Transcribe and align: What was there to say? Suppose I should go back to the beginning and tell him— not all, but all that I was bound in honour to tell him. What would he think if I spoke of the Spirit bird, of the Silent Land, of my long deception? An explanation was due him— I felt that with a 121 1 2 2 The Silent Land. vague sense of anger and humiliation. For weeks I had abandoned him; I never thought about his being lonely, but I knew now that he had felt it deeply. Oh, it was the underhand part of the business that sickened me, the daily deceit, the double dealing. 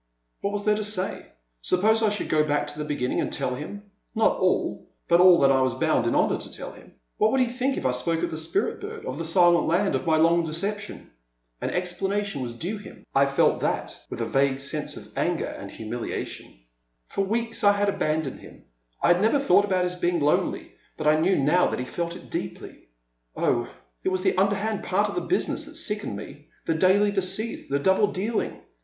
What 0.39 0.53
was 0.53 0.65
there 0.65 0.77
to 0.77 0.83
say? 0.83 1.27
Suppose 1.61 2.01
I 2.01 2.09
should 2.09 2.27
go 2.27 2.43
back 2.43 2.65
to 2.65 2.79
the 2.79 2.83
beginning 2.85 3.21
and 3.21 3.31
tell 3.31 3.53
him— 3.53 3.91
not 4.15 4.35
all, 4.37 4.89
but 5.07 5.19
all 5.19 5.37
that 5.41 5.51
I 5.51 5.61
was 5.61 5.75
bound 5.75 6.07
in 6.07 6.15
honour 6.15 6.39
to 6.39 6.51
tell 6.51 6.71
him. 6.71 6.95
What 7.19 7.29
would 7.31 7.39
he 7.39 7.45
think 7.45 7.77
if 7.77 7.85
I 7.85 7.91
spoke 7.91 8.23
of 8.23 8.31
the 8.31 8.35
Spirit 8.39 8.81
bird, 8.81 9.05
of 9.05 9.19
the 9.19 9.25
Silent 9.25 9.67
Land, 9.67 9.93
of 9.93 10.07
my 10.07 10.17
long 10.17 10.43
deception? 10.43 11.11
An 11.61 11.69
explanation 11.69 12.41
was 12.41 12.55
due 12.55 12.79
him— 12.79 13.05
I 13.13 13.27
felt 13.27 13.59
that 13.59 14.01
with 14.09 14.19
a 14.21 14.23
121 14.23 14.55
1 14.57 14.57
2 14.57 14.57
2 14.57 14.57
The 14.57 14.57
Silent 14.57 14.57
Land. 14.57 14.57
vague 14.57 14.61
sense 14.71 14.97
of 14.97 15.17
anger 15.17 15.61
and 15.61 15.71
humiliation. 15.71 16.59
For 17.05 17.23
weeks 17.23 17.63
I 17.63 17.73
had 17.73 17.87
abandoned 17.87 18.39
him; 18.39 18.63
I 19.03 19.13
never 19.13 19.37
thought 19.37 19.65
about 19.65 19.83
his 19.83 19.93
being 19.93 20.19
lonely, 20.19 20.73
but 20.97 21.05
I 21.05 21.19
knew 21.19 21.35
now 21.35 21.67
that 21.67 21.77
he 21.77 21.85
had 21.85 21.93
felt 21.93 22.15
it 22.15 22.31
deeply. 22.31 22.87
Oh, 23.35 23.69
it 24.03 24.09
was 24.09 24.23
the 24.23 24.35
underhand 24.35 24.81
part 24.81 25.09
of 25.09 25.13
the 25.13 25.21
business 25.21 25.65
that 25.65 25.75
sickened 25.75 26.15
me, 26.15 26.47
the 26.65 26.73
daily 26.73 27.11
deceit, 27.11 27.69
the 27.69 27.77
double 27.77 28.07
dealing. 28.07 28.61